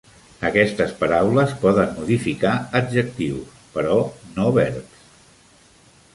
[0.47, 4.01] Aquestes paraules poden modificar adjectius, però
[4.41, 5.07] no verbs.